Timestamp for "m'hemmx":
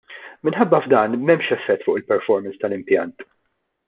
1.17-1.53